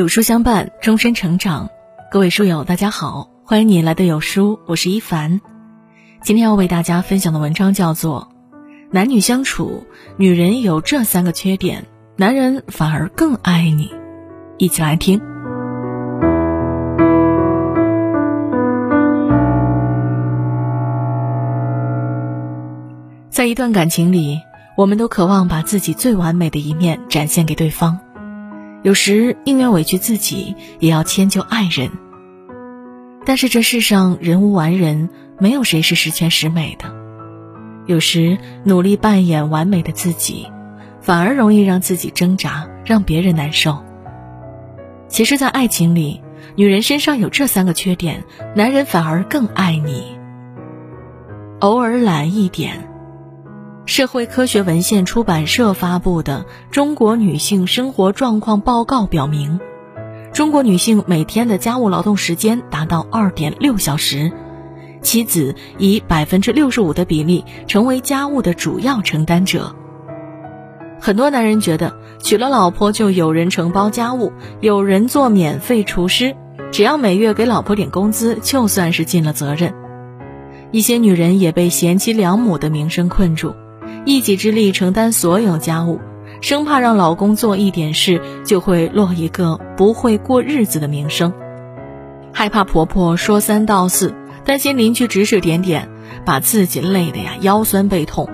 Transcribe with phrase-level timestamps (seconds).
[0.00, 1.68] 有书相伴，终身成长。
[2.10, 5.42] 各位书友，大家好，欢迎你来到有书，我是一凡。
[6.22, 8.30] 今天要为大家分享的文章叫做
[8.90, 9.84] 《男女相处，
[10.16, 11.84] 女人有这三个缺点，
[12.16, 13.88] 男人反而更爱你》。
[14.56, 15.20] 一起来听。
[23.28, 24.40] 在一段感情里，
[24.78, 28.00] 我们都渴望把自己最完美的一面展现给对方。
[28.82, 31.90] 有时宁愿委屈自己，也要迁就爱人。
[33.26, 36.94] 但是这世上人无完人，没有谁是十全十美的。
[37.86, 40.46] 有时努力扮演完美的自己，
[41.00, 43.84] 反而容易让自己挣扎，让别人难受。
[45.08, 46.22] 其实，在爱情里，
[46.56, 48.24] 女人身上有这三个缺点，
[48.56, 50.16] 男人反而更爱你。
[51.58, 52.89] 偶尔懒一点。
[53.90, 59.58] 社会科学文献出版社发布的《中国女性生活状况报告》表明，
[60.32, 64.30] 中国女性每天的家务劳动时间达到二点六小时，
[65.02, 69.74] 妻子以百分之六十五的比例成为家务的主要承担者。
[71.00, 76.36] 很多男人觉得娶了老婆就有人承包家务，有人做免费厨师，
[76.70, 79.74] 只要每月给老婆点工资，就算是尽了责任。
[80.70, 83.52] 一些女人也被贤妻良母的名声困住。
[84.06, 86.00] 一己之力承担所有家务，
[86.40, 91.32] 生怕让老公做一点事就会落一个不会过日子的名声，
[92.32, 95.88] 害怕婆婆说三道四，担心邻居指指点点，
[96.24, 98.28] 把自己累得呀腰酸背痛，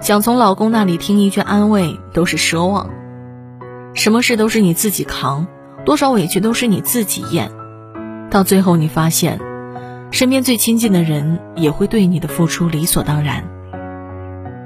[0.00, 2.90] 想从老公那里听一句安慰都是奢望。
[3.94, 5.46] 什么事都是你自己扛，
[5.84, 7.50] 多少委屈都是你自己咽，
[8.30, 9.40] 到最后你发现，
[10.10, 13.42] 身边最亲近的人也会对你的付出理所当然。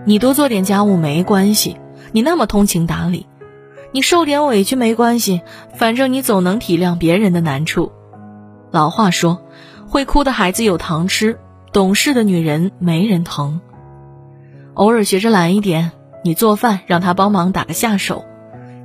[0.06, 1.78] 你多做点家务没关系，
[2.12, 3.26] 你那么通情达理，
[3.90, 5.40] 你受点委屈没关系，
[5.76, 7.90] 反正你总能体谅别人的难处。
[8.70, 9.40] 老话说，
[9.88, 11.38] 会哭的孩子有糖吃，
[11.72, 13.62] 懂事的女人没人疼。
[14.74, 18.26] 偶尔学着懒一点，你做饭让他帮忙打个下手，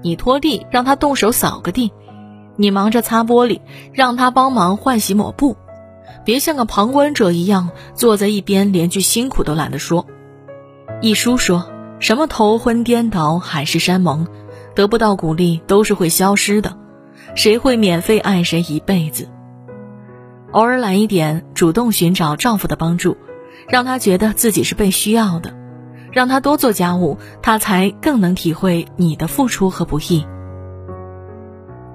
[0.02, 1.92] 你拖地让他动手扫个地，
[2.56, 3.60] 你忙着擦玻璃
[3.92, 5.58] 让他帮忙换洗抹布，
[6.24, 10.06] 别像个旁观者一样坐在一边，连句辛苦都懒得说。
[11.02, 14.28] 一书说什么头昏颠倒、海誓山盟，
[14.76, 16.78] 得不到鼓励都是会消失的。
[17.36, 19.30] 谁会免费爱谁一辈子？
[20.52, 23.16] 偶尔懒一点，主动寻找丈夫的帮助，
[23.70, 25.56] 让他觉得自己是被需要的，
[26.12, 30.26] 让他多做家务，他才更能体会你的付出和不易。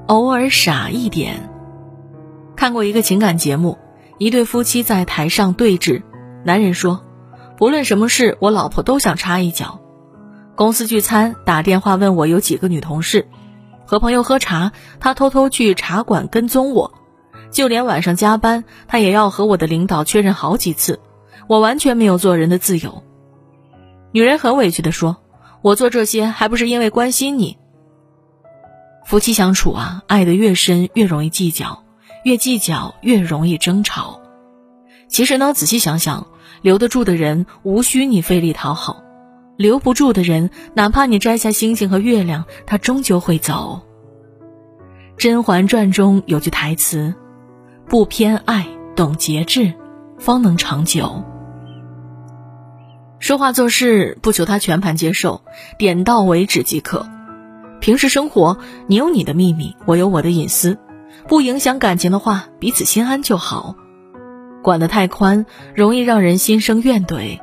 [0.07, 1.51] 偶尔傻一点。
[2.57, 3.77] 看过一个情感节目，
[4.17, 6.03] 一对夫妻在台上对峙，
[6.43, 7.03] 男人说。
[7.57, 9.81] 不论什么事，我老婆都想插一脚。
[10.57, 13.27] 公司聚餐，打电话问我有几个女同事；
[13.87, 16.91] 和朋友喝茶，她偷偷去茶馆跟踪我；
[17.53, 20.99] 就连晚上加班，她也要和我的领导确认好几次。
[21.47, 23.05] 我完全没有做人的自由。
[24.11, 25.19] 女人很委屈地说
[25.63, 27.57] ：“我做这些还不是因为关心你？”
[29.07, 31.85] 夫妻相处啊，爱得越深越容易计较，
[32.25, 34.21] 越计较越容易争吵。
[35.09, 36.27] 其实呢，仔细想想。
[36.65, 39.03] 留得住的人，无需你费力讨好；
[39.59, 43.83] 留不住的人，哪怕你摘下星星和月亮，他终究会走。
[45.23, 47.15] 《甄嬛传》中有句台词
[47.87, 48.67] ：“不偏爱，
[48.97, 49.75] 懂节制，
[50.19, 51.23] 方能长久。”
[53.21, 55.43] 说话做事不求他全盘接受，
[55.77, 57.07] 点到为止即可。
[57.79, 60.79] 平时生活，你有你的秘密，我有我的隐私，
[61.29, 63.77] 不影响感情的话，彼此心安就好。
[64.65, 65.45] 管得太宽，
[65.75, 67.39] 容易让人心生怨怼；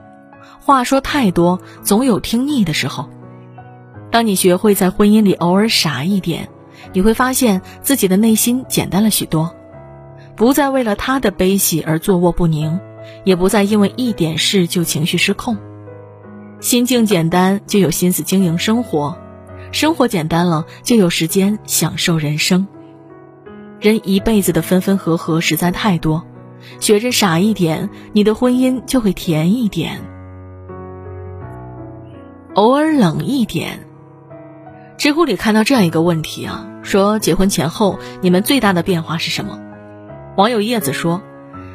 [0.60, 3.10] 话说太多，总有听腻的时候。
[4.10, 6.50] 当你学会在婚姻里偶尔傻一点，
[6.94, 9.56] 你会发现自己的内心简单了许多，
[10.36, 12.80] 不再为了他的悲喜而坐卧不宁，
[13.24, 15.58] 也不再因为一点事就情绪失控。
[16.60, 19.16] 心境简单，就有心思经营生活；
[19.72, 22.68] 生活简单了，就有时间享受人生。
[23.80, 26.26] 人一辈子的分分合合实在太多。
[26.80, 30.00] 学着傻一点，你的婚姻就会甜一点。
[32.54, 33.88] 偶尔冷一点。
[34.98, 39.60] 知乎里看到这样一个问题啊，说结婚前后你们最大的变化是什么？
[40.38, 41.22] 网友叶子说，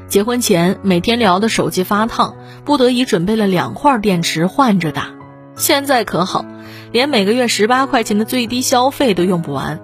[0.06, 5.10] 结婚前每天聊的手机发烫，不得已准备了两块电池换着打。
[5.56, 6.44] 现在可好，
[6.92, 9.80] 连每个月十八块钱的最低消费都用不完。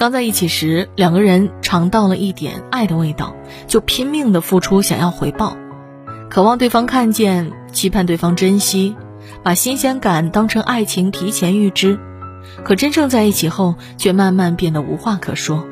[0.00, 3.36] 刚在一起时，两个人尝到了一点爱的味道，
[3.66, 5.58] 就拼命的付出，想要回报，
[6.30, 8.96] 渴望对方看见，期盼对方珍惜，
[9.42, 11.98] 把新鲜感当成爱情提前预支，
[12.64, 15.66] 可真正在一起后，却慢慢变得无话可说。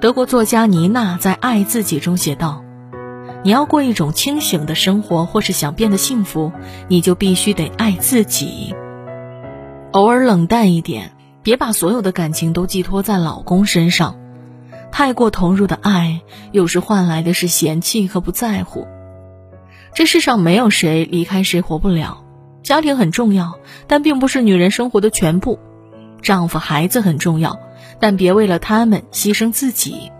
[0.00, 2.64] 德国作家妮娜在《爱自己》中写道
[3.44, 6.50] ：“你要过一种清醒的生活，或是想变得幸福，
[6.88, 8.74] 你就必须得爱自己。
[9.90, 11.11] 偶尔冷淡一点，
[11.42, 14.18] 别把所有的感情都寄托在老公身上。
[14.90, 18.86] 太过投入的爱，有时换来的是嫌弃和不在乎。
[19.94, 22.24] 这世上没有谁离开谁活不了。”
[22.62, 23.58] 家庭很重要，
[23.88, 25.58] 但并不是女人生活的全部。
[26.22, 27.58] 丈夫、孩子很重要，
[27.98, 30.12] 但别为了他们牺牲自己。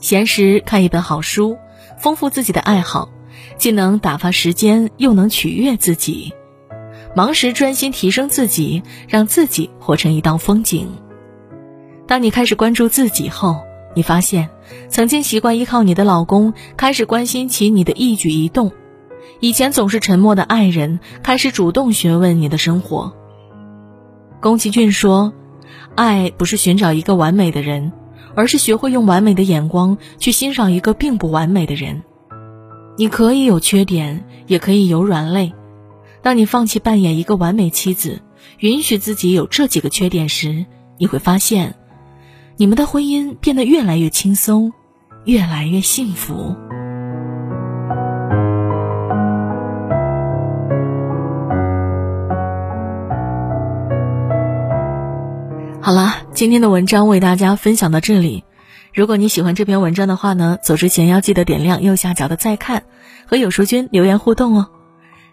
[0.00, 1.56] 闲时看一本好书，
[1.98, 3.08] 丰富自己的爱好，
[3.56, 6.34] 既能打发时间，又能取悦自己。
[7.14, 10.88] 忙时专心提升自己，让自己活成一道风景。
[12.06, 13.60] 当你开始关注自己后，
[13.94, 14.48] 你发现，
[14.88, 18.70] 曾经习惯依靠你的老公，开始关心起你的一举一动。
[19.40, 23.12] 以前总是沉默的爱人开始主动询问你的生活。
[24.40, 25.32] 宫崎骏说
[25.96, 27.92] ：“爱不是寻找一个完美的人，
[28.34, 32.02] 而是学会用完美的眼光去欣赏一个并不完美的人。
[32.96, 35.52] 你可以有缺点，也可以有软肋。
[36.22, 38.20] 当你放弃扮演一个完美妻子，
[38.58, 40.66] 允许自己有这几个缺点时，
[40.98, 41.76] 你会发现，
[42.56, 44.72] 你们的婚姻变得越来越轻松，
[45.24, 46.54] 越来越幸福。”
[55.82, 58.44] 好了，今天的文章为大家分享到这里。
[58.92, 62.82] 如果你喜欢这篇文章的话呢，走之前要记得点亮右下角的再看，
[63.26, 64.68] 和有书君留言互动哦。